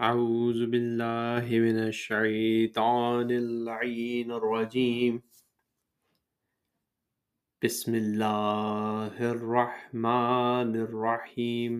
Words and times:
أعوذ 0.00 0.66
بالله 0.66 1.44
من 1.58 1.78
الشيطان 1.78 3.30
اللعين 3.30 4.32
الرجيم. 4.32 5.22
بسم 7.62 7.94
الله 7.94 9.14
الرحمن 9.20 10.70
الرحيم. 10.76 11.72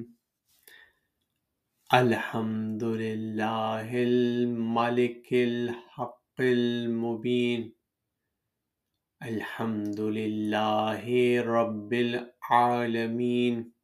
الحمد 1.95 2.85
لله 2.85 3.89
الملك 4.03 5.29
الحق 5.33 6.41
المبين. 6.41 7.73
الحمد 9.23 10.01
لله 10.01 11.05
رب 11.41 11.93
العالمين. 11.93 13.80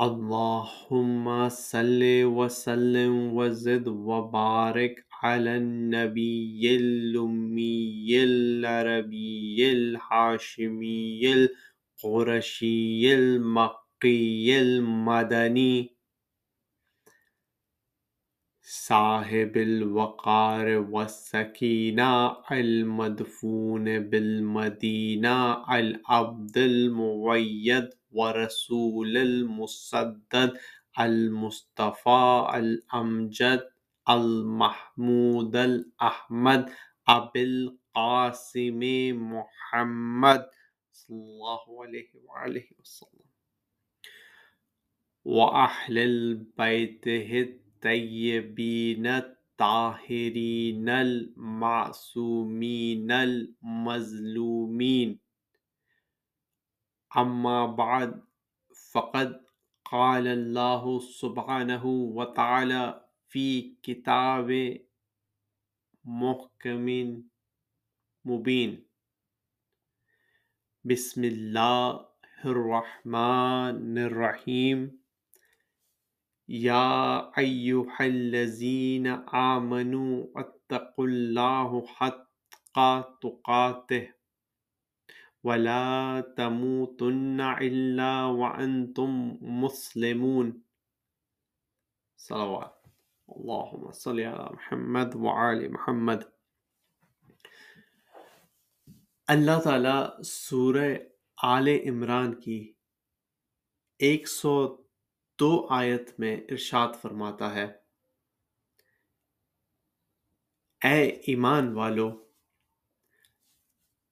اللهم 0.00 1.48
صل 1.48 2.00
وسلم 2.24 3.34
وزد 3.36 3.88
وبارك 3.88 5.06
على 5.22 5.56
النبي 5.56 6.76
الأمي 6.76 8.24
العربي 8.24 9.72
الحاشمي 9.72 11.32
القرشي 11.32 13.14
المكي 13.14 14.60
المدني 14.62 15.96
صاحب 18.62 19.56
الوقار 19.56 20.66
والسكينة 20.90 22.36
المدفون 22.52 23.98
بالمدينة 23.98 25.64
العبد 25.78 26.58
المؤيد 26.58 27.88
ورسول 28.16 29.16
المسدد 29.16 30.52
المصطفى 31.00 32.46
الأمجد 32.54 33.60
المحمود 34.10 35.56
الأحمد 35.56 36.70
أبي 37.08 37.42
القاسم 37.44 38.80
محمد 39.32 40.46
صلى 40.92 41.16
الله 41.16 41.82
عليه 41.84 42.10
وآله 42.24 42.64
وسلم 42.80 43.26
وأهل 45.24 46.34
بيته 46.58 47.40
الطيبين 47.40 49.06
الطاهرين 49.06 50.88
المعصومين 50.88 52.30
المظلومين 53.66 55.25
أما 57.16 57.66
بعد، 57.66 58.24
فقد 58.92 59.46
قال 59.84 60.26
الله 60.26 61.00
سبحانه 61.00 61.86
وتعالى 61.86 63.08
في 63.28 63.76
كتاب 63.82 64.78
محكم 66.04 66.86
مبين. 68.24 68.86
بسم 70.84 71.24
الله 71.24 72.06
الرحمن 72.44 73.98
الرحيم. 73.98 75.00
يا 76.48 77.32
أيها 77.38 78.00
الذين 78.00 79.06
آمنوا، 79.34 80.26
اتقوا 80.36 81.06
الله 81.06 81.86
حق 81.86 82.26
تقاته. 83.20 84.15
ولا 85.46 86.20
تموتن 86.36 87.40
إلا 87.40 88.24
وأنتم 88.24 89.10
مسلمون 89.40 90.60
صلوات 92.16 92.88
اللهم 93.28 93.90
صل 93.90 94.18
على 94.18 94.48
محمد 94.50 95.14
وعلى 95.14 95.68
محمد 95.68 96.24
اللہ 99.26 99.60
تعالیٰ 99.64 100.22
سورہ 100.22 100.94
آل 101.42 101.68
عمران 101.68 102.40
کی 102.40 102.72
ایک 103.98 104.28
سو 104.28 104.76
دو 105.40 105.66
آیت 105.70 106.20
میں 106.20 106.36
ارشاد 106.36 106.88
فرماتا 107.02 107.54
ہے۔ 107.54 107.64
اے 110.84 111.04
ایمان 111.04 111.72
والو 111.72 112.25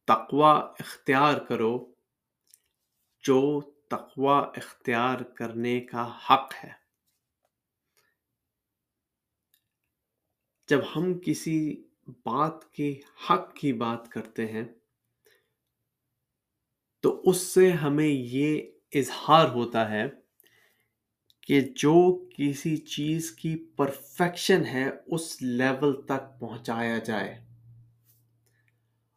تقوی 0.05 0.63
اختیار 0.79 1.39
کرو 1.39 1.93
جو 3.23 3.61
تقوی 3.91 4.43
اختیار 4.57 5.21
کرنے 5.21 5.81
کا 5.81 6.19
حق 6.31 6.65
ہے۔ 6.65 6.85
جب 10.69 10.81
ہم 10.97 11.19
کسی 11.27 11.85
بات 12.09 12.73
کے 12.73 13.01
حق 13.31 13.55
کی 13.55 13.73
بات 13.73 14.09
کرتے 14.09 14.47
ہیں 14.47 14.65
تو 17.01 17.23
اس 17.25 17.37
سے 17.37 17.71
ہمیں 17.71 18.09
یہ 18.09 18.73
اظہار 18.95 19.49
ہوتا 19.49 19.91
ہے 19.91 20.05
کہ 21.41 21.61
جو 21.61 22.27
کسی 22.37 22.77
چیز 22.77 23.33
کی 23.33 23.67
پرفیکشن 23.77 24.65
ہے 24.67 24.91
اس 25.07 25.43
لیول 25.43 26.03
تک 26.03 26.41
پہنچایا 26.41 26.99
جائے۔ 26.99 27.54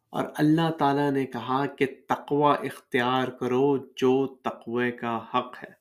اور 0.09 0.23
اللہ 0.35 0.71
تعالیٰ 0.79 1.11
نے 1.11 1.25
کہا 1.25 1.65
کہ 1.65 1.85
تقوی 2.09 2.67
اختیار 2.67 3.27
کرو 3.27 3.77
جو 3.77 4.35
تقوی 4.35 4.91
کا 4.91 5.25
حق 5.33 5.63
ہے۔ 5.63 5.73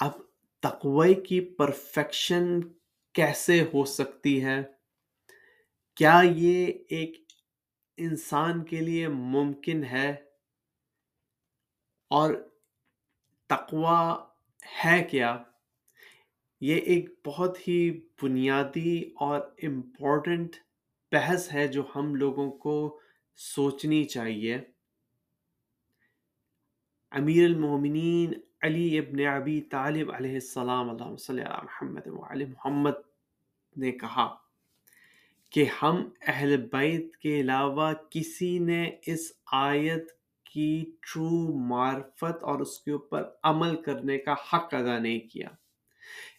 اب 0.00 0.12
تقوی 0.62 1.14
کی 1.14 1.40
پرفیکشن 1.40 2.60
کیسے 3.12 3.62
ہو 3.62 3.84
سکتی 3.84 4.44
ہے؟ 4.44 4.62
کیا 5.96 6.20
یہ 6.24 6.72
ایک 6.88 7.32
انسان 7.96 8.64
کے 8.64 8.76
لیے 8.76 9.08
ممکن 9.08 9.84
ہے؟ 9.84 10.10
اور 12.10 12.34
تقوی 13.46 14.24
ہے 14.84 15.04
کیا؟ 15.04 15.42
یہ 16.60 16.76
ایک 16.76 17.20
بہت 17.26 17.68
ہی 17.68 18.00
بنیادی 18.22 19.02
اور 19.20 19.40
امپورٹنٹ 19.62 20.56
بحث 21.12 21.52
ہے 21.54 21.68
جو 21.68 21.82
ہم 21.96 22.14
لوگوں 22.14 22.50
کو 22.50 23.00
سوچنی 23.36 24.04
چاہیے۔ 24.04 24.58
امیر 27.10 27.44
المومنین 27.44 28.32
علی 28.62 28.98
ابن 28.98 29.26
ابی 29.26 29.60
طالب 29.60 30.12
علیہ 30.12 30.34
السلام 30.34 30.90
اللہ 30.90 31.16
صلی 31.16 31.42
علی 31.42 31.64
محمد 31.64 32.06
وعلی 32.06 32.44
محمد 32.44 32.98
نے 33.76 33.92
کہا 33.92 34.36
کہ 35.50 35.64
ہم 35.82 36.10
اہل 36.20 36.56
بیت 36.56 37.16
کے 37.16 37.40
علاوہ 37.40 37.92
کسی 38.10 38.58
نے 38.58 38.90
اس 39.06 39.32
آیت 39.52 40.12
کی 40.44 40.92
ٹرو 41.00 41.58
معرفت 41.68 42.42
اور 42.42 42.60
اس 42.60 42.80
کے 42.80 42.90
اوپر 42.90 43.24
عمل 43.42 43.82
کرنے 43.82 44.18
کا 44.18 44.32
حق 44.32 44.74
ادا 44.74 44.98
نہیں 44.98 45.20
کیا۔ 45.20 45.48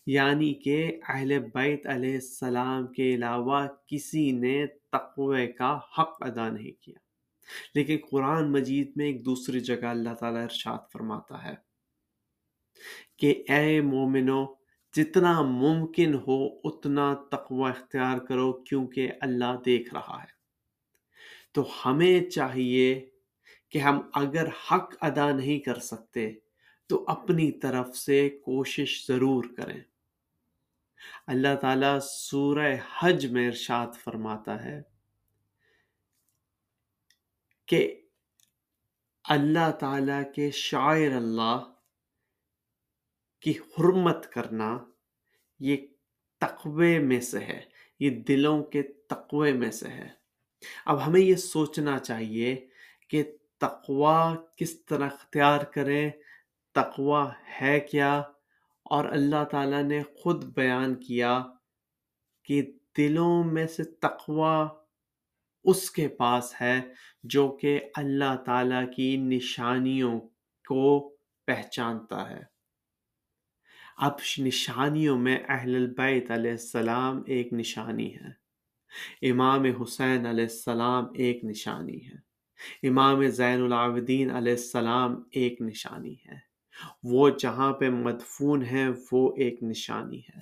یعنی 0.06 0.54
کہ 0.54 1.00
اہل 1.08 1.40
بیت 1.54 1.88
علیہ 1.88 2.14
السلام 2.14 2.88
کے 2.88 3.16
علاوہ 3.16 3.68
کسی 3.88 4.32
نے 4.32 4.66
تقوی 4.68 5.48
کا 5.48 5.78
حق 5.78 6.18
ادا 6.22 6.50
نہیں 6.50 6.84
کیا۔ 6.84 7.00
لیکن 7.76 7.98
قرآن 8.12 8.52
مجید 8.52 8.92
میں 8.96 9.06
ایک 9.06 9.26
دوسری 9.26 9.60
جگہ 9.60 9.86
اللہ 9.86 10.14
تعالیٰ 10.14 10.44
ارشاد 10.44 10.78
فرماتا 10.94 11.44
ہے 11.44 11.54
کہ 13.18 13.44
اے 13.50 13.82
مومنو، 13.82 14.46
جتنا 14.96 15.42
ممکن 15.42 16.14
ہو 16.28 16.48
اتنا 16.64 17.14
تقوی 17.32 17.70
اختیار 17.70 18.18
کرو 18.18 18.54
کیونکہ 18.54 19.12
اللہ 19.22 19.62
دیکھ 19.66 19.94
رہا 19.94 20.24
ہے۔ 20.24 20.40
تو 21.52 21.70
ہمیں 21.86 22.30
چاہیے 22.30 23.10
کہ 23.72 23.78
ہم 23.78 24.02
اگر 24.14 24.48
حق 24.48 24.96
ادا 25.02 25.32
نہیں 25.32 25.60
کر 25.60 25.80
سکتے 25.80 26.32
تو 26.90 27.06
اپنی 27.08 27.52
طرف 27.52 27.98
سے 27.98 28.30
کوشش 28.30 29.06
ضرور 29.08 29.44
کریں۔ 29.58 29.82
اللہ 31.28 31.56
تعالیٰ 31.56 32.00
سورہ 32.00 32.76
حج 33.00 33.26
میں 33.26 33.48
ارشاد 33.48 33.88
فرماتا 34.04 34.66
ہے 34.66 34.82
کہ 37.66 38.02
اللہ 39.24 39.72
تعالیٰ 39.72 40.24
کے 40.34 40.52
شاعر 40.52 41.12
اللہ 41.12 41.74
کی 43.40 43.52
حرمت 43.52 44.32
کرنا 44.32 44.78
یہ 45.60 45.78
تقوی 46.38 47.00
میں 47.00 47.22
سے 47.22 47.40
ہے، 47.40 47.62
یہ 48.00 48.10
دلوں 48.10 48.64
کے 48.64 48.82
تقوی 48.82 49.54
میں 49.54 49.72
سے 49.72 49.88
ہے۔ 49.88 50.10
اب 50.86 51.08
ہمیں 51.08 51.22
یہ 51.22 51.36
سوچنا 51.36 52.00
چاہیے 52.00 52.68
کہ 53.08 53.24
تقوی 53.58 54.36
کس 54.56 54.86
طرح 54.86 55.06
اختیار 55.06 55.64
کریں، 55.64 56.12
تقوی 56.72 57.24
ہے 57.62 57.80
کیا؟ 57.80 58.22
اور 58.90 59.06
اللہ 59.06 59.44
تعالیٰ 59.52 59.84
نے 59.84 60.04
خود 60.04 60.44
بیان 60.44 60.96
کیا 60.96 61.44
کہ 62.44 62.72
دلوں 62.98 63.44
میں 63.44 63.68
سے 63.68 63.84
تقوی 63.84 64.68
اس 65.64 65.92
کے 65.92 66.08
پاس 66.08 66.62
ہے 66.62 66.82
جو 67.24 67.58
کہ 67.62 67.80
اللہ 67.96 68.36
تعالیٰ 68.46 68.86
کی 68.96 69.18
نشانیوں 69.18 70.20
کو 70.68 71.16
پہچانتا 71.48 72.30
ہے۔ 72.30 72.44
اب 73.98 74.12
نشانیوں 74.40 75.20
میں 75.20 75.40
اہل 75.48 75.76
البیت 75.76 76.32
علیہ 76.32 76.52
السلام 76.52 77.22
ایک 77.28 77.54
نشانی 77.54 78.16
ہے۔ 78.16 78.40
امام 79.30 79.64
حسین 79.64 80.26
علیہ 80.26 80.44
السلام 80.44 81.06
ایک 81.16 81.46
نشانی 81.46 82.08
ہے۔ 82.08 82.30
امام 82.88 83.28
زین 83.28 83.64
العابدین 83.64 84.32
علیہ 84.32 84.52
السلام 84.52 85.24
ایک 85.32 85.62
نشانی 85.62 86.14
ہے۔ 86.14 86.49
وہ 87.04 87.30
جہاں 87.30 87.74
پہ 87.74 87.90
مدفون 87.90 88.66
ہے، 88.66 88.88
وہ 89.12 89.34
ایک 89.38 89.64
نشانی 89.64 90.20
ہے۔ 90.20 90.40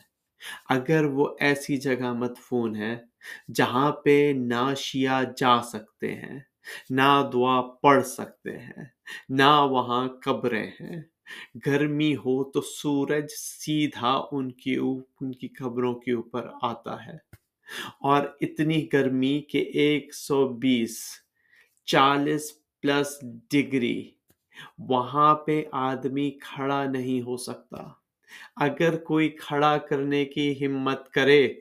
اگر 0.70 1.06
وہ 1.06 1.36
ایسی 1.40 1.78
جگہ 1.78 2.14
مدفون 2.14 2.76
ہے 2.76 2.98
جہاں 3.54 3.92
پہ 3.92 4.34
نہ 4.36 4.74
شیعہ 4.78 5.24
جا 5.38 5.62
سکتے 5.62 6.16
ہیں، 6.16 6.40
نہ 6.90 7.30
دعا 7.34 7.62
پڑھ 7.62 8.06
سکتے 8.06 8.60
ہیں، 8.60 8.86
نہ 9.30 9.68
وہاں 9.70 10.08
قبریں 10.08 10.72
ہیں، 10.82 11.02
گرمی 11.66 12.16
ہو 12.16 12.52
تو 12.52 12.62
سورج 12.62 13.26
سیدھا 13.38 14.22
ان 14.32 14.52
کی 14.52 14.76
ان 14.76 15.32
کی 15.32 15.48
قبروں 15.48 15.96
کے 15.96 16.12
اوپر 16.12 16.48
آتا 16.62 17.06
ہے۔ 17.06 17.18
اور 18.02 18.22
اتنی 18.42 18.88
گرمی 18.94 19.42
کہ 19.42 19.58
ایک 19.58 20.14
سو 20.14 20.48
بیس، 20.48 21.00
چالیس 21.86 22.52
پلس 22.82 23.20
ڈگری 23.52 24.12
وہاں 24.78 25.36
پہ 25.36 25.64
آدمی 25.72 26.32
کھڑا 26.32 26.86
نہیں 26.86 27.22
ہو 27.22 27.38
سکتا۔ 27.38 27.78
اگر 28.56 28.98
کوئی 28.98 29.30
کھڑا 29.30 29.78
کرنے 29.78 30.26
کی 30.26 30.66
ہمت 30.66 31.10
کرے، 31.10 31.54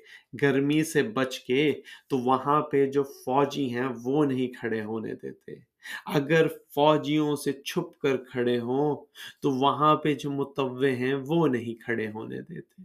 گرمی 0.43 0.85
سے 0.85 1.03
بچ 1.03 1.39
کے، 1.39 1.81
تو 2.09 2.19
وہاں 2.19 2.61
پہ 2.61 2.91
جو 2.91 3.03
فوجی 3.03 3.75
ہیں، 3.75 3.89
وہ 4.03 4.25
نہیں 4.25 4.49
کھڑے 4.49 4.83
ہونے 4.83 5.15
دیتے۔ 5.23 5.53
اگر 6.07 6.47
فوجیوں 6.75 7.37
سے 7.37 7.53
چھپ 7.53 7.99
کر 7.99 8.17
کھڑے 8.17 8.59
ہوں، 8.59 8.97
تو 9.43 9.51
وہاں 9.51 9.97
پہ 9.97 10.15
جو 10.15 10.31
متوع 10.31 10.87
ہیں، 10.87 11.15
وہ 11.15 11.47
نہیں 11.47 11.83
کھڑے 11.83 12.09
ہونے 12.09 12.41
دیتے۔ 12.41 12.83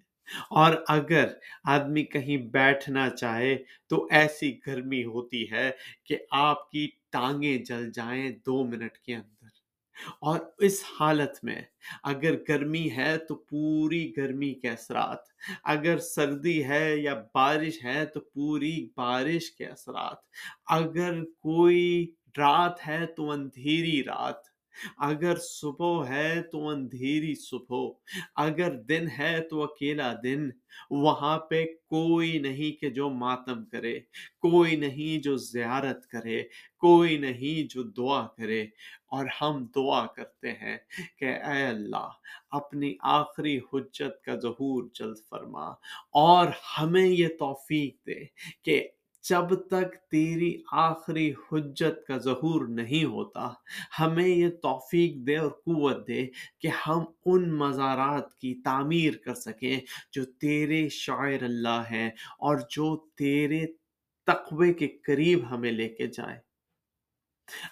اور 0.49 0.73
اگر 0.87 1.27
آدمی 1.63 2.03
کہیں 2.03 2.37
بیٹھنا 2.37 3.09
چاہے، 3.09 3.57
تو 3.87 4.07
ایسی 4.11 4.59
گرمی 4.67 5.03
ہوتی 5.03 5.51
ہے 5.51 5.71
کہ 6.03 6.17
آپ 6.31 6.71
کی 6.71 6.89
ٹانگیں 7.09 7.57
جل 7.57 7.91
جائیں 7.91 8.31
دو 8.45 8.63
منٹ 8.63 8.97
کے 8.97 9.15
اندر۔ 9.15 9.40
اور 10.21 10.39
اس 10.57 10.83
حالت 10.99 11.43
میں 11.43 11.61
اگر 12.03 12.35
گرمی 12.49 12.89
ہے 12.91 13.17
تو 13.17 13.35
پوری 13.35 14.13
گرمی 14.17 14.53
کے 14.53 14.69
اثرات 14.69 15.19
اگر 15.63 15.97
سردی 15.97 16.63
ہے 16.65 16.95
یا 16.97 17.13
بارش 17.33 17.83
ہے 17.83 18.05
تو 18.05 18.19
پوری 18.19 18.89
بارش 18.97 19.51
کے 19.51 19.65
اثرات 19.65 20.17
اگر 20.69 21.23
کوئی 21.23 22.11
رات 22.37 22.87
ہے 22.87 23.05
تو 23.05 23.31
اندھیری 23.31 24.03
رات، 24.03 24.49
اگر 24.97 25.35
صبح 25.35 26.07
ہے 26.07 26.41
تو 26.41 26.67
اندھیری 26.67 27.35
صبح، 27.35 27.89
اگر 28.35 28.75
دن 28.81 29.07
ہے 29.17 29.39
تو 29.49 29.63
اکیلا 29.63 30.13
دن، 30.23 30.49
وہاں 30.91 31.37
پہ 31.39 31.65
کوئی 31.65 32.39
نہیں 32.39 32.79
کہ 32.81 32.89
جو 32.89 33.09
ماتم 33.09 33.65
کرے، 33.65 33.99
کوئی 34.39 34.75
نہیں 34.75 35.23
جو 35.23 35.35
زیارت 35.37 36.07
کرے، 36.07 36.43
کوئی 36.77 37.17
نہیں 37.17 37.73
جو 37.73 37.83
دعا 37.83 38.27
کرے۔ 38.27 38.65
اور 39.11 39.25
ہم 39.41 39.65
دعا 39.75 40.05
کرتے 40.15 40.51
ہیں 40.53 40.77
کہ 41.19 41.25
اے 41.25 41.65
اللہ، 41.65 42.09
اپنی 42.51 42.93
آخری 43.11 43.57
حجت 43.73 44.23
کا 44.25 44.35
ظہور 44.35 44.83
جلد 44.93 45.17
فرما 45.29 45.67
اور 46.21 46.47
ہمیں 46.77 47.05
یہ 47.05 47.27
توفیق 47.39 47.95
دے 48.07 48.23
کہ 48.63 48.81
جب 49.23 49.53
تک 49.67 49.95
تیری 50.11 50.51
آخری 50.81 51.31
حجت 51.51 52.05
کا 52.07 52.17
ظہور 52.17 52.65
نہیں 52.69 53.03
ہوتا، 53.05 53.47
ہمیں 53.99 54.27
یہ 54.27 54.49
توفیق 54.61 55.15
دے 55.27 55.37
اور 55.37 55.49
قوت 55.65 56.07
دے 56.07 56.25
کہ 56.59 56.69
ہم 56.87 57.03
ان 57.25 57.49
مزارات 57.57 58.33
کی 58.35 58.53
تعمیر 58.63 59.17
کر 59.17 59.33
سکیں 59.35 59.79
جو 60.11 60.23
تیرے 60.39 60.87
شاعر 60.89 61.43
اللہ 61.43 61.83
ہیں 61.91 62.09
اور 62.39 62.57
جو 62.69 62.95
تیرے 63.17 63.65
تقوی 64.27 64.73
کے 64.73 64.87
قریب 65.05 65.39
ہمیں 65.51 65.71
لے 65.71 65.89
کے 65.89 66.07
جائیں۔ 66.07 66.37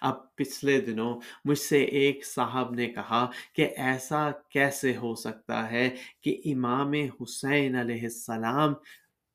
اب 0.02 0.36
پچھلے 0.36 0.82
دنوں 0.82 1.20
مجھ 1.46 1.60
سے 1.60 1.84
ایک 1.84 2.26
صاحب 2.26 2.74
نے 2.74 2.88
کہا 2.88 3.32
کہ 3.54 3.70
ایسا 3.78 4.32
کیسے 4.50 4.98
ہو 4.98 5.16
سکتا 5.16 5.72
ہے 5.72 5.90
کہ 6.22 6.42
امام 6.46 6.94
حسین 6.94 7.76
علیہ 7.76 8.02
السلام 8.02 8.74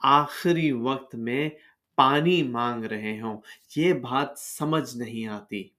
آخری 0.00 0.73
وقت 0.73 1.14
میں 1.14 1.49
پانی 1.96 2.43
مانگ 2.43 2.85
رہے 2.85 3.20
ہوں؟ 3.20 3.41
یہ 3.76 3.93
بات 3.93 4.38
سمجھ 4.38 4.96
نہیں 4.96 5.26
آتی۔ 5.26 5.74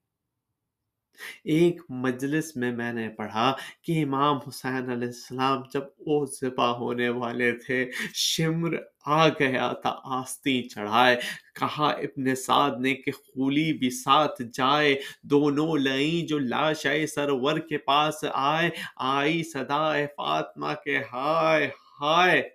ایک 1.44 1.81
مجلس 1.89 2.56
میں 2.56 2.71
میں 2.71 2.94
نے 2.94 3.09
پڑھا 3.09 3.56
کہ 3.81 4.03
امام 4.03 4.38
حسین 4.47 4.91
علیہ 4.91 5.07
السلام 5.07 5.62
جب 5.73 5.83
وہ 6.00 6.25
ذبح 6.25 6.65
ہونے 6.65 7.09
والے 7.09 7.51
تھے، 7.51 7.91
شمر 8.13 8.75
آ 9.06 9.27
گیا 9.29 9.73
تھا 9.73 9.95
آستی 10.03 10.62
چڑھائے۔ 10.63 11.15
کہا 11.59 11.88
ابن 11.88 12.35
سعد 12.35 12.71
نے 12.79 12.95
کہ 12.95 13.12
خولی 13.12 13.73
بھی 13.73 13.89
ساتھ 13.89 14.41
جائے، 14.53 15.01
دونوں 15.23 15.77
لئیں 15.77 16.27
جو 16.27 16.39
لاش 16.39 16.88
سرور 17.09 17.57
کے 17.59 17.77
پاس 17.77 18.25
آئے۔ 18.33 18.69
آئی 18.95 19.44
صدا 19.44 19.94
فاطمہ 20.18 20.71
کے 20.83 21.00
ہائے 21.13 21.69
ہائے۔ 22.01 22.50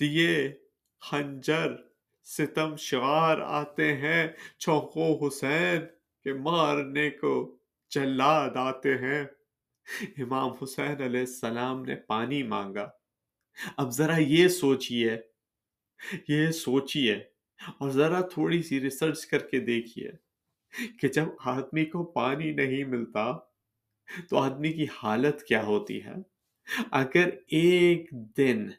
دیے، 0.00 0.52
خنجر۔ 1.00 1.91
ستم 2.24 2.76
شوار 2.76 3.38
آتے 3.38 3.96
ہیں۔ 3.96 4.28
چوکو 4.58 5.26
حسین 5.26 5.80
کے 6.24 6.32
مارنے 6.32 7.10
کو 7.10 7.58
جلاد 7.90 8.50
آتے 8.54 8.94
ہیں۔ 8.94 9.24
امام 10.18 10.50
حسین 10.62 11.02
علیہ 11.02 11.20
السلام 11.20 11.84
نے 11.84 11.96
پانی 11.96 12.42
مانگا۔ 12.42 12.90
اب 13.76 13.90
ذرا 13.90 14.16
یہ 14.18 14.48
سوچئے۔ 14.48 15.20
یہ 16.28 16.50
سوچئے۔ 16.50 17.24
اور 17.78 17.90
ذرا 17.90 18.20
تھوڑی 18.20 18.62
سی 18.62 18.80
ریسرچ 18.80 19.26
کر 19.26 19.38
کے 19.38 19.60
دیکھیے 19.60 20.10
کہ 21.00 21.08
جب 21.08 21.24
آدمی 21.44 21.84
کو 21.84 22.04
پانی 22.04 22.52
نہیں 22.52 22.84
ملتا 22.84 23.38
تو 24.30 24.36
آدمی 24.36 24.72
کی 24.72 24.86
حالت 25.02 25.42
کیا 25.42 25.62
ہوتی 25.62 26.04
ہے؟ 26.04 26.14
اگر 26.90 27.28
ایک 27.46 28.08
دن 28.12 28.70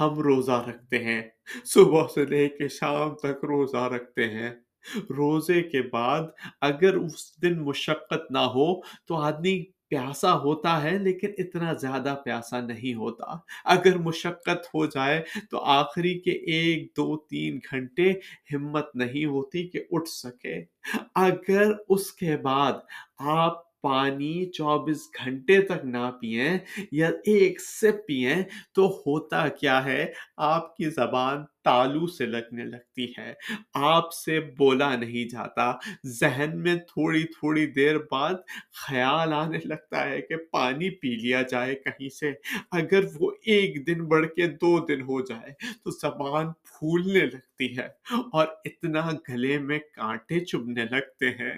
ہم 0.00 0.18
روزہ 0.18 0.64
رکھتے 0.68 1.04
ہیں۔ 1.04 1.22
صبح 1.64 2.06
سے 2.14 2.26
لے 2.26 2.48
کے 2.48 2.68
شام 2.68 3.14
تک 3.14 3.44
روزہ 3.44 3.76
رکھتے 3.76 4.28
ہیں۔ 4.28 4.50
روزے 5.10 5.62
کے 5.62 5.82
بعد 5.82 6.20
اگر 6.60 6.94
اس 6.94 7.42
دن 7.42 7.62
مشقت 7.62 8.30
نہ 8.30 8.38
ہو 8.38 8.80
تو 8.80 9.14
آدمی 9.14 9.64
پیاسا 9.88 10.38
ہوتا 10.38 10.82
ہے 10.82 10.98
لیکن 10.98 11.28
اتنا 11.38 11.72
زیادہ 11.72 12.14
پیاسا 12.24 12.60
نہیں 12.60 12.94
ہوتا۔ 12.94 13.24
اگر 13.64 13.98
مشقت 13.98 14.74
ہو 14.74 14.86
جائے 14.86 15.22
تو 15.50 15.58
آخری 15.58 16.18
کے 16.18 16.30
ایک، 16.30 16.92
دو، 16.96 17.16
تین 17.16 17.58
گھنٹے 17.70 18.12
ہمت 18.54 18.96
نہیں 18.96 19.24
ہوتی 19.24 19.68
کہ 19.68 19.84
اٹھ 19.90 20.08
سکے۔ 20.08 20.64
اگر 21.14 21.72
اس 21.88 22.12
کے 22.12 22.36
بعد 22.36 22.72
آپ 23.18 23.71
پانی 23.82 24.50
چوبیس 24.50 25.08
گھنٹے 25.24 25.60
تک 25.62 25.84
نہ 25.84 26.10
پئیں 26.20 26.58
یا 26.92 27.08
ایک 27.24 27.60
سپ 27.60 28.06
پئیں 28.06 28.42
تو 28.74 28.86
ہوتا 29.06 29.48
کیا 29.48 29.84
ہے؟ 29.84 30.06
آپ 30.36 30.76
کی 30.76 30.90
زبان 30.90 31.44
تالو 31.64 32.06
سے 32.06 32.26
لگنے 32.26 32.64
لگتی 32.64 33.12
ہے 33.18 33.32
آپ 33.74 34.12
سے 34.12 34.40
بولا 34.58 34.96
نہیں 34.96 35.28
جاتا۔ 35.28 35.72
ذہن 36.06 36.50
میں 36.54 36.74
تھوڑی 36.76 37.24
تھوڑی 37.24 37.66
دیر 37.66 37.96
بعد 38.10 38.34
خیال 38.86 39.32
آنے 39.32 39.58
لگتا 39.64 40.10
ہے 40.10 40.20
کہ 40.22 40.36
پانی 40.52 40.90
پی 40.90 41.08
لیا 41.16 41.42
جائے 41.42 41.74
کہیں 41.74 42.08
سے۔ 42.08 42.32
اگر 42.70 43.04
وہ 43.20 43.30
ایک 43.46 43.86
دن 43.86 44.04
بڑھ 44.08 44.26
کے 44.26 44.46
دو 44.46 44.78
دن 44.86 45.02
ہو 45.02 45.20
جائے 45.20 45.52
تو 45.84 45.90
زبان 45.90 46.52
پھولنے 46.52 47.20
لگتی 47.26 47.78
ہے 47.78 47.86
اور 48.32 48.46
اتنا 48.64 49.10
گلے 49.28 49.58
میں 49.58 49.78
کانٹے 49.78 50.40
چبھنے 50.40 50.84
لگتے 50.84 51.30
ہیں۔ 51.30 51.54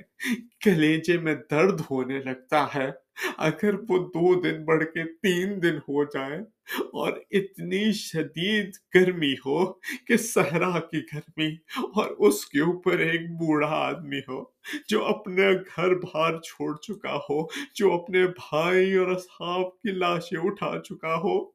کلیجے 0.61 1.19
میں 1.19 1.35
درد 1.51 1.81
ہونے 1.91 2.19
لگتا 2.19 2.67
ہے۔ 2.75 2.91
اگر 3.39 3.75
وہ 3.75 3.99
دو 4.09 4.41
دن 4.41 4.65
بڑھ 4.65 4.85
کے 4.85 5.05
تین 5.23 5.63
دن 5.63 5.77
ہو 5.89 6.05
جائے 6.05 6.39
اور 6.79 7.13
اتنی 7.31 7.93
شدید 7.93 8.71
گرمی 8.95 9.33
ہو 9.33 9.73
کہ 10.07 10.17
صحرا 10.17 10.81
کی 10.81 11.01
گرمی 11.15 11.49
اور 11.79 12.29
اس 12.29 12.47
کے 12.47 12.61
اوپر 12.61 12.99
ایک 12.99 13.21
بوڑھا 13.21 13.69
آدمی 13.69 14.19
ہو 14.19 14.45
جو 14.89 15.05
اپنے 15.05 15.53
گھر 15.53 15.95
بھار 15.95 16.41
چھوڑ 16.41 16.77
چکا 16.77 17.17
ہو، 17.17 17.47
جو 17.75 17.93
اپنے 17.93 18.27
بھائی 18.27 18.95
اور 18.95 19.07
اصحاب 19.07 19.81
کی 19.81 19.91
لاشیں 19.91 20.39
اٹھا 20.43 20.81
چکا 20.85 21.17
ہو۔ 21.17 21.55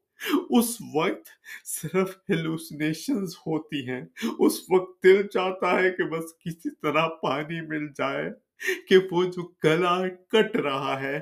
اس 0.59 0.77
وقت 0.95 1.27
صرف 1.65 2.17
ہیلوسنیشنز 2.29 3.35
ہوتی 3.47 3.87
ہیں۔ 3.89 4.01
اس 4.39 4.59
وقت 4.71 5.03
دل 5.03 5.27
چاہتا 5.27 5.79
ہے 5.79 5.89
کہ 5.91 6.03
بس 6.03 6.25
کسی 6.39 6.69
طرح 6.81 7.07
پانی 7.21 7.61
مل 7.61 7.87
جائے۔ 7.97 8.48
کہ 8.87 8.97
وہ 9.11 9.23
جو 9.23 9.43
گلا 9.63 10.07
کٹ 10.07 10.55
رہا 10.55 11.01
ہے، 11.01 11.19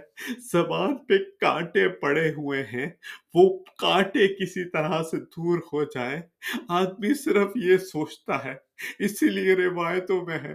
زبان 0.51 0.95
پہ 0.97 1.17
کانٹے 1.17 1.87
پڑے 1.87 2.29
ہوئے 2.29 2.63
ہیں، 2.63 2.89
وہ 3.33 3.63
کانٹے 3.77 4.27
کسی 4.27 4.69
طرح 4.69 5.03
سے 5.03 5.17
دور 5.17 5.57
ہو 5.73 5.83
جائے 5.83 6.21
آدمی 6.69 7.13
صرف 7.13 7.51
یہ 7.55 7.77
سوچتا 7.77 8.43
ہے، 8.45 8.53
اسی 8.99 9.29
لیے 9.29 9.55
روایتوں 9.55 10.25
میں 10.25 10.39
ہے، 10.39 10.53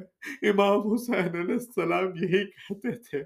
امام 0.49 0.93
حسین 0.93 1.37
علیہ 1.37 1.55
السلام 1.55 2.09
یہی 2.17 2.45
کہتے 2.45 2.91
تھے۔ 2.91 3.23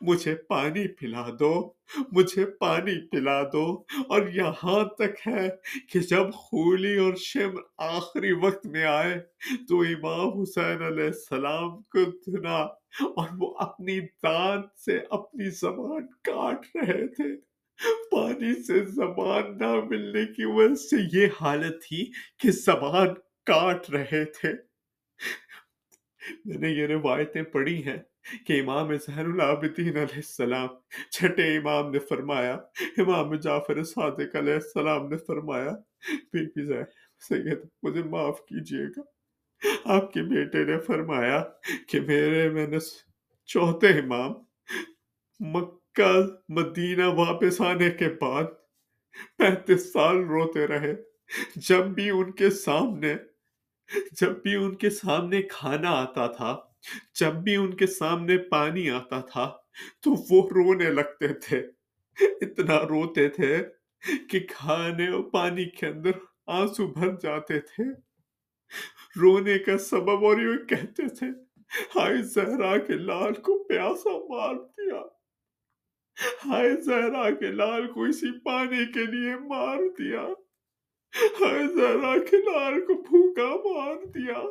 مجھے 0.00 0.34
پانی 0.34 0.88
پلا 0.88 1.26
دو، 1.40 1.72
مجھے 2.12 2.46
پانی 2.46 3.08
پلا 3.08 3.42
دو۔ 3.52 3.84
اور 4.08 4.28
یہاں 4.28 4.84
تک 4.84 5.28
ہے 5.28 5.48
کہ 5.92 6.00
جب 6.00 6.32
خولی 6.32 6.96
اور 6.96 7.14
شمر 7.16 7.60
آخری 7.78 8.32
وقت 8.32 8.66
میں 8.66 8.84
آئے 8.84 9.20
تو 9.68 9.80
امام 9.80 10.40
حسین 10.40 10.82
علیہ 10.82 11.04
السلام 11.04 11.82
کو 11.82 12.10
دھنا 12.10 12.56
اور 13.00 13.28
وہ 13.38 13.54
اپنی 13.58 14.00
دانت 14.00 14.78
سے 14.78 14.98
اپنی 15.10 15.50
زبان 15.50 16.06
کاٹ 16.06 16.66
رہے 16.74 17.06
تھے۔ 17.06 17.50
پانی 18.10 18.62
سے 18.62 18.84
زبان 18.84 19.58
نہ 19.58 19.74
ملنے 19.90 20.26
کی 20.26 20.44
وجہ 20.44 20.74
سے 20.74 20.96
یہ 21.12 21.26
حالت 21.40 21.84
تھی 21.84 22.10
کہ 22.38 22.50
زبان 22.50 23.08
کاٹ 23.46 23.90
رہے 23.90 24.24
تھے۔ 24.24 24.52
میں 26.44 26.58
نے 26.58 26.70
یہ 26.70 26.86
روایتیں 26.86 27.42
پڑھی 27.42 27.84
ہیں۔ 27.84 27.96
کہ 28.46 28.60
امام 28.60 28.96
زہر 28.96 29.24
العابدین 29.24 29.96
علیہ 29.96 30.16
السلام، 30.16 30.68
چھٹے 31.10 31.56
امام 31.56 31.90
نے 31.90 31.98
فرمایا، 31.98 32.54
امام 32.98 33.34
جعفر 33.34 33.84
صادق 33.84 34.36
علیہ 34.36 34.54
السلام 34.54 35.08
نے 35.08 35.16
فرمایا 35.16 35.70
بی 36.32 36.46
بی 36.46 36.66
زہر 36.66 36.84
سید، 37.28 37.58
مجھے 37.82 38.02
معاف 38.02 38.40
کیجیے 38.40 38.86
گا۔ 38.86 39.02
آپ 39.84 40.12
کے 40.12 40.22
بیٹے 40.22 40.64
نے 40.64 40.78
فرمایا 40.78 41.42
کہ 41.88 42.00
میرے 42.00 42.48
میں 42.50 42.66
نے 42.66 42.78
چوتھے 43.46 43.88
امام 43.88 44.32
مکہ، 45.40 46.12
مدینہ 46.48 47.06
واپس 47.06 47.60
آنے 47.60 47.90
کے 47.90 48.08
بعد 48.20 48.44
پینتیس 49.38 49.92
سال 49.92 50.16
روتے 50.24 50.66
رہے۔ 50.66 50.94
جب 51.56 51.86
بھی 51.86 52.10
ان 52.10 52.30
کے 52.32 52.50
سامنے، 52.50 53.14
جب 54.20 54.42
بھی 54.42 54.54
ان 54.54 54.74
کے 54.74 54.90
سامنے 54.90 55.42
کھانا 55.42 55.90
آتا 55.90 56.26
تھا 56.26 56.69
جب 57.20 57.34
بھی 57.34 57.56
ان 57.56 57.76
کے 57.76 57.86
سامنے 57.86 58.38
پانی 58.38 58.90
آتا 58.90 59.20
تھا 59.20 59.56
تو 60.00 60.10
وہ 60.30 60.48
رونے 60.50 60.90
لگتے 60.90 61.28
تھے۔ 61.28 61.70
اتنا 62.20 62.82
روتے 62.82 63.28
تھے 63.28 63.58
کہ 64.30 64.40
کھانے 64.40 65.08
اور 65.08 65.24
پانی 65.24 65.64
کے 65.64 65.86
اندر 65.86 66.10
آنسو 66.46 66.86
بھر 66.86 67.08
جاتے 67.22 67.60
تھے۔ 67.60 67.84
رونے 69.20 69.58
کا 69.58 69.78
سبب 69.78 70.24
اور 70.24 70.38
یہ 70.38 70.64
کہتے 70.64 71.08
تھے، 71.08 71.26
ہائے 71.96 72.22
زہرا 72.22 72.76
کے 72.76 72.92
لال 72.92 73.32
کو 73.32 73.64
پیاسا 73.64 74.10
مار 74.10 74.54
دیا۔ 74.54 75.02
ہائے 76.46 76.80
زہرا 76.80 77.30
کے 77.30 77.46
لال 77.46 77.92
کو 77.92 78.04
اسی 78.04 78.38
پانی 78.38 78.92
کے 78.92 79.06
لیے 79.06 79.36
مار 79.36 79.78
دیا۔ 79.98 80.22
ہائے 81.40 81.66
زہرا 81.66 82.18
کے 82.30 82.36
لال 82.36 82.80
کو 82.80 82.94
بھوکا 83.02 83.48
مار 83.48 84.04
دیا۔ 84.06 84.42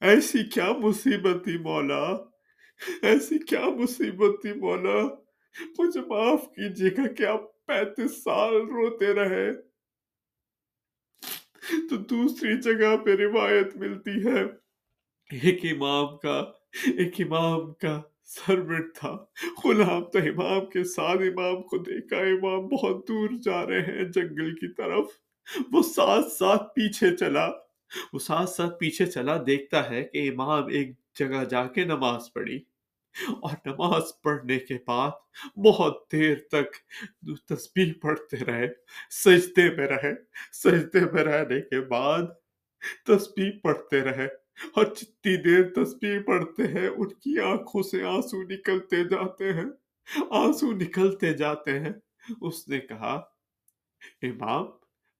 ایسی 0.00 0.38
کیا 0.44 0.72
مصیبت 0.72 1.44
تھی 1.44 1.58
مولا؟ 1.58 2.16
ایسی 3.02 3.38
کیا 3.38 3.64
مصیبت 3.68 4.42
تھی 4.42 4.52
مولا؟ 4.52 5.02
مجھے 5.78 6.00
معاف 6.00 6.42
کیجیے 6.42 6.90
گا 6.90 7.06
کہ 7.06 7.22
آپ 7.22 7.66
پینتیس 7.66 8.24
سال 8.24 8.54
روتے 8.54 9.14
رہے۔ 9.14 9.52
تو 11.90 11.96
دوسری 11.96 12.60
جگہ 12.60 12.96
پہ 12.96 13.16
روایت 13.16 13.76
ملتی 13.76 14.26
ہے۔ 14.26 14.42
ایک 15.30 15.60
امام 15.64 16.16
کا، 16.16 16.38
ایک 16.86 17.14
امام 17.18 17.72
کا 17.72 18.02
سرورٹ 18.24 18.94
تھا۔ 18.94 19.16
غلام 19.64 20.04
تو 20.04 20.18
امام 20.18 20.66
کے 20.66 20.84
ساتھ، 20.84 21.22
امام 21.22 21.62
کو 21.62 21.78
دیکھا، 21.78 22.16
امام 22.16 22.68
بہت 22.68 23.08
دور 23.08 23.28
جا 23.42 23.66
رہے 23.66 23.80
ہیں 23.80 24.04
جنگل 24.04 24.54
کی 24.54 24.74
طرف۔ 24.74 25.06
وہ 25.72 25.82
ساتھ 25.82 26.32
ساتھ 26.32 26.62
پیچھے 26.62 27.16
چلا۔ 27.16 27.67
وہ 28.12 28.18
ساتھ 28.18 28.50
ساتھ 28.50 28.78
پیچھے 28.78 29.06
چلا، 29.06 29.42
دیکھتا 29.46 29.90
ہے 29.90 30.04
کہ 30.04 30.30
امام 30.30 30.66
ایک 30.66 30.90
جگہ 31.14 31.44
جا 31.44 31.66
کے 31.66 31.84
نماز 31.84 32.32
پڑھی۔ 32.34 32.64
اور 33.28 33.50
نماز 33.66 34.02
پڑھنے 34.22 34.58
کے 34.58 34.76
بعد 34.86 35.10
بہت 35.56 36.12
دیر 36.12 36.34
تک 36.50 36.76
تسبیح 37.48 37.92
پڑھتے 38.00 38.36
رہے، 38.36 38.68
سجدے 39.10 39.76
میں 39.76 39.86
رہے۔ 39.86 40.14
سجدے 40.52 41.00
میں 41.12 41.24
رہنے 41.24 41.60
کے 41.60 41.80
بعد 41.80 42.22
تسبیح 43.06 43.50
پڑھتے 43.62 44.00
رہے۔ 44.00 44.28
اور 44.74 44.84
جتنی 44.84 45.36
دیر 45.36 45.84
تسبیح 45.84 46.18
پڑھتے 46.26 46.62
ہیں، 46.62 46.88
ان 46.88 47.08
کی 47.08 47.40
آنکھوں 47.40 47.82
سے 47.82 48.02
آنسو 48.02 48.42
نکلتے 48.42 49.04
جاتے 49.04 49.52
ہیں۔ 49.52 49.64
آنسو 50.30 50.72
نکلتے 50.72 51.32
جاتے 51.32 51.80
ہیں۔ 51.80 51.92
اس 52.40 52.68
نے 52.68 52.80
کہا، 52.80 53.20
امام، 54.22 54.64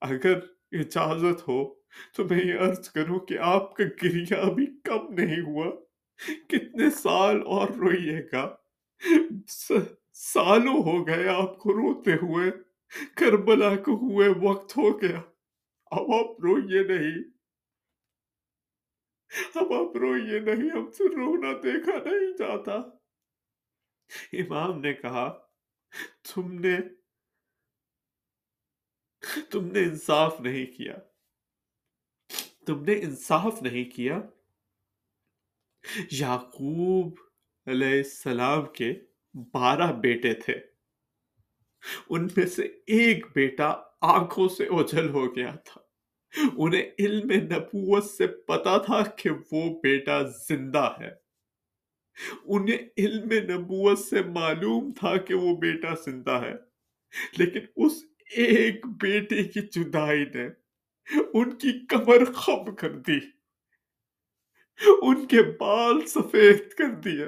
اگر 0.00 0.38
اجازت 0.72 1.48
ہو 1.48 1.77
تو 2.12 2.24
میں 2.24 2.44
یہ 2.44 2.54
عرض 2.54 2.90
کروں 2.90 3.18
کہ 3.18 3.38
آپ 3.38 3.76
کا 3.76 3.84
گریا 3.84 4.36
ابھی 4.36 4.66
کم 4.66 5.14
نہیں 5.14 5.40
ہوا۔ 5.40 5.76
کتنے 6.48 6.90
سال 6.90 7.42
اور 7.46 7.68
روئیے 7.68 8.20
گا۔ 8.32 8.56
سالوں 10.12 10.82
ہو 10.82 11.06
گئے 11.06 11.28
آپ 11.28 11.58
کو 11.58 11.72
روتے 11.72 12.12
ہوئے۔ 12.14 12.50
کربلا 13.14 13.76
کو 13.76 13.94
ہوئے 13.94 14.28
وقت 14.28 14.76
ہو 14.76 15.02
گیا۔ 15.02 15.18
اب 15.86 16.02
آپ 16.02 16.40
روئیے 16.40 16.82
نہیں۔ 16.82 17.22
اب 19.54 19.72
آپ 19.72 19.96
روئیے 19.96 20.38
نہیں۔ 20.38 20.70
ہم 20.70 20.90
سے 20.90 21.04
رونا 21.04 21.52
دیکھا 21.62 21.92
نہیں 21.92 22.36
جاتا۔ 22.38 22.72
امام 24.32 24.80
نے 24.80 24.94
کہا، 24.94 25.38
تم 26.34 26.52
نے 26.52 26.78
تم 29.50 29.64
نے 29.64 29.82
انصاف 29.82 30.40
نہیں 30.40 30.66
کیا۔ 30.66 30.94
تم 32.68 32.84
نے 32.84 32.92
انصاف 32.92 33.62
نہیں 33.62 33.84
کیا؟ 33.84 34.20
یعقوب 36.10 37.14
علیہ 37.66 37.98
السلام 37.98 38.64
کے 38.64 38.92
بارہ 39.34 39.92
بیٹے 39.92 40.34
تھے۔ 40.34 40.60
ان 42.10 42.28
میں 42.36 42.46
سے 42.46 42.62
ایک 42.86 43.26
بیٹا 43.34 43.74
آنکھوں 44.00 44.48
سے 44.48 44.66
اوجھل 44.66 45.08
ہو 45.08 45.36
گیا 45.36 45.54
تھا۔ 45.64 45.80
انہیں 46.56 46.90
علم 46.98 47.30
نبوت 47.30 48.04
سے 48.04 48.26
پتا 48.26 48.78
تھا 48.78 49.02
کہ 49.02 49.30
وہ 49.52 49.80
بیٹا 49.80 50.22
زندہ 50.48 50.94
ہے۔ 51.00 51.10
انہیں 52.44 52.78
علم 52.98 53.54
نبوت 53.54 53.98
سے 53.98 54.22
معلوم 54.22 54.92
تھا 54.92 55.16
کہ 55.16 55.34
وہ 55.34 55.56
بیٹا 55.56 55.94
زندہ 56.04 56.40
ہے۔ 56.44 56.54
لیکن 57.38 57.60
اس 57.76 57.92
ایک 58.36 58.86
بیٹے 58.86 59.44
کی 59.44 59.60
جدائی 59.60 60.24
نے 60.24 60.48
ان 61.34 61.50
کی 61.50 61.86
کمر 61.86 62.32
خم 62.32 62.74
کر 62.74 62.92
دی۔ 62.92 63.18
ان 65.02 65.26
کے 65.26 65.42
بال 65.42 66.06
سفید 66.06 66.68
کر 66.68 66.90
دیے۔ 66.94 67.26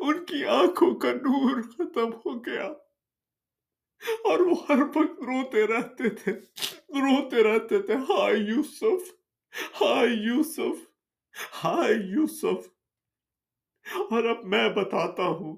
ان 0.00 0.24
کی 0.24 0.44
آنکھوں 0.44 0.94
کا 0.94 1.12
نور 1.12 1.62
ختم 1.62 2.12
ہو 2.12 2.44
گیا۔ 2.44 2.66
اور 4.24 4.38
وہ 4.38 4.54
ہر 4.68 4.82
وقت 4.82 5.20
روتے 5.20 5.66
رہتے 5.66 6.08
تھے۔ 6.08 6.32
روتے 6.88 7.42
رہتے 7.42 7.82
تھے۔ 7.82 7.94
ہائے 7.94 8.36
یوسف۔ 8.36 9.12
ہائے 9.80 10.08
یوسف۔ 10.08 10.90
ہائے 11.64 11.94
یوسف۔ 11.94 12.68
اور 14.10 14.24
اب 14.24 14.44
میں 14.44 14.68
بتاتا 14.68 15.22
ہوں۔ 15.22 15.56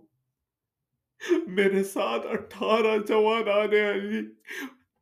میرے 1.46 1.84
ساتھ 1.84 2.26
اٹھارہ 2.26 2.98
جوان 2.98 3.48
آنے 3.48 3.90
علی 3.90 4.22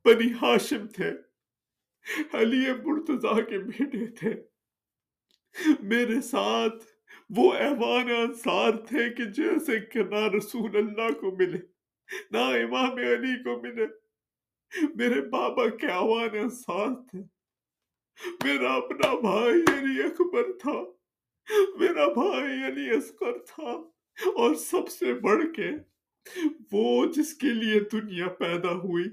بنی 0.04 0.32
ہاشم 0.42 0.86
تھے۔ 0.86 1.25
علی 2.32 2.66
مرتضی 2.84 3.42
کے 3.42 3.58
بیٹے 3.58 4.06
تھے۔ 4.06 4.34
میرے 5.80 6.20
ساتھ 6.20 6.84
وہ 7.30 7.52
ایوان 7.52 8.10
انصار 8.10 8.72
تھے 8.72 9.10
کہ 9.10 9.24
جیسے 9.24 9.80
کہ 9.80 10.02
نہ 10.02 10.36
رسول 10.36 10.76
اللہ 10.76 11.12
کو 11.12 11.36
ملے، 11.36 11.58
نہ 12.30 12.38
امام 12.38 12.92
علی 12.92 13.42
کو 13.42 13.62
ملے۔ 13.62 13.86
میرے 14.94 15.20
بابا 15.20 15.68
کے 15.68 15.86
ایوان 15.86 16.28
انصار 16.32 16.88
تھے۔ 17.10 17.18
میرا 18.44 18.74
اپنا 18.74 19.20
بھائی 19.20 19.78
علی 19.78 20.02
اکبر 20.02 20.52
تھا۔ 20.52 20.82
میرا 21.78 22.08
بھائی 22.08 22.72
علی 22.72 22.90
اصغر 22.90 23.38
تھا۔ 23.38 23.90
اور 24.26 24.54
سب 24.54 24.88
سے 24.88 25.14
بڑھ 25.14 25.44
کے 25.56 25.70
وہ 26.72 27.06
جس 27.06 27.34
کے 27.34 27.46
لیے 27.46 27.80
دنیا 27.80 28.28
پیدا 28.28 28.72
ہوئی 28.72 29.04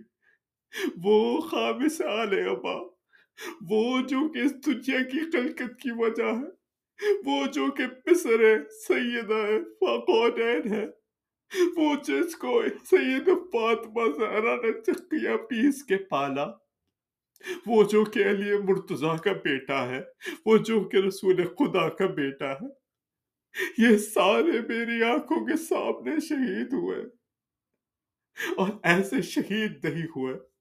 وہ 1.04 1.42
خامس 1.42 2.02
آل 2.02 2.48
ابا۔ 2.50 2.94
وہ 3.70 4.02
جو 4.02 4.32
کہ 4.32 4.40
اس 4.40 4.66
دنیا 4.66 5.04
کی 5.04 5.32
خلقت 5.32 5.82
کی 5.82 5.90
وجہ 5.96 6.24
ہے۔ 6.24 6.64
وہ 7.26 7.48
جو 7.48 7.72
کہ 7.72 7.88
پسر 7.88 8.40
ہے، 8.40 8.70
سیدہ 8.70 9.34
ہے 9.34 9.64
فاقونین 9.64 10.74
ہے۔ 10.74 10.86
وہ 11.78 11.96
جس 12.04 12.36
کو 12.36 12.62
سید 12.86 13.26
فاطمہ 13.26 14.02
زہرا 14.20 14.56
نے 14.56 14.82
چکیا 14.82 15.38
پیس 15.38 15.84
کے 15.84 15.98
پالا۔ 15.98 16.52
وہ 17.66 17.84
جو 17.84 18.04
کہ 18.04 18.20
علی 18.20 18.58
مرتضی 18.58 19.18
کا 19.24 19.32
بیٹا 19.32 19.90
ہے۔ 19.90 20.02
وہ 20.46 20.58
جو 20.58 20.84
کہ 20.84 20.98
رسول 20.98 21.46
خدا 21.46 21.90
کا 21.90 22.06
بیٹا 22.06 22.54
ہے۔ 22.54 22.84
یہ 23.78 23.98
سارے 23.98 24.62
میری 24.62 25.04
آنکھوں 25.04 25.46
کے 25.46 25.58
سامنے 25.58 26.20
شہید 26.20 26.74
ہوئے۔ 26.74 27.04
اور 28.58 28.70
ایسے 28.84 29.22
شہید 29.22 29.86
نہیں 29.86 30.04
ہوئے۔ 30.04 30.53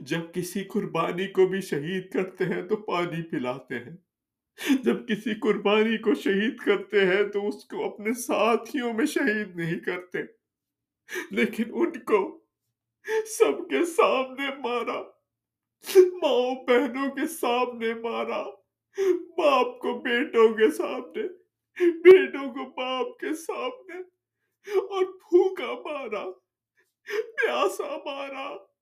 جب 0.00 0.34
کسی 0.34 0.64
قربانی 0.64 1.26
کو 1.26 1.46
بھی 1.46 1.60
شہید 1.60 2.10
کرتے 2.10 2.44
ہیں 2.44 2.62
تو 2.62 2.76
پانی 2.76 3.22
پلاتے 3.22 3.78
ہیں۔ 3.78 3.96
جب 4.82 5.08
کسی 5.08 5.40
قربانی 5.40 5.98
کو 5.98 6.14
شہید 6.14 6.56
کرتے 6.58 7.06
ہیں 7.06 7.24
تو 7.24 7.48
اس 7.48 7.64
کو 7.64 7.84
اپنے 7.84 8.12
ساتھیوں 8.12 8.92
میں 8.92 9.06
شہید 9.06 9.56
نہیں 9.56 9.80
کرتے۔ 9.80 10.18
لیکن 11.30 11.64
ان 11.68 11.90
کو 11.90 12.44
سب 13.26 13.68
کے 13.70 13.84
سامنے 13.84 14.48
مارا۔ 14.58 15.02
ماں 15.96 16.64
بہنوں 16.64 17.10
کے 17.10 17.26
سامنے 17.26 17.94
مارا۔ 17.94 18.42
باپ 19.36 19.78
کو 19.80 20.00
بیٹوں 20.00 20.48
کے 20.48 20.70
سامنے، 20.70 21.22
بیٹوں 21.90 22.54
کو 22.54 22.70
باپ 22.70 23.18
کے 23.18 23.34
سامنے 23.34 23.96
اور 24.78 25.04
بھوکا 25.04 25.72
مارا، 25.72 26.30
پیاسا 27.12 27.96
مارا۔ 27.96 28.73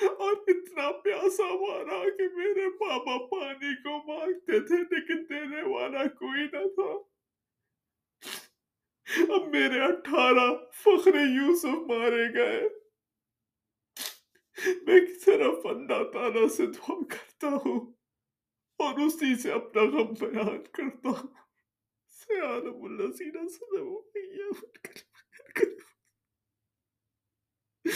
اور 0.00 0.32
اتنا 0.46 0.92
پیاسا 0.92 1.54
مارا 1.54 2.08
کہ 2.16 2.22
میرے 2.34 2.68
بابا 2.68 3.26
پانی 3.26 3.74
کو 3.82 3.96
مانگتے 4.12 4.60
تھے، 4.60 4.76
لیکن 4.76 5.24
دینے 5.28 5.62
والا 5.62 6.04
کوئی 6.04 6.44
نہ 6.52 6.68
تھا۔ 6.68 7.12
اب 9.34 9.48
میرے 9.48 9.80
اٹھارہ 9.80 10.66
فخر 10.72 11.14
یوسف 11.14 11.78
مارے 11.88 12.34
گئے۔ 12.34 12.68
میں 14.82 15.00
صرف 15.24 15.66
اللہ 15.66 16.10
تعالیٰ 16.12 16.48
سے 16.48 16.66
دعا 16.66 16.94
کرتا 17.10 17.48
ہوں 17.48 17.92
اور 18.78 18.98
اسی 19.06 19.34
سے 19.34 19.52
اپنا 19.52 19.82
غم 19.82 20.12
بیان 20.20 20.62
کرتا 20.72 21.08
ہوں۔ 21.08 21.34
سیالم 22.08 22.84
اللہ 22.84 23.12
سینہ 23.12 23.48
صدم 23.48 23.76
اللہ 23.76 23.98
علیہ 24.16 24.44
وسلم 24.44 25.11
Yeah. 27.84 27.92